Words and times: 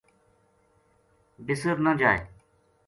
بِسر 1.45 1.75
نہ 1.85 1.91
جائے۔ 1.99 2.21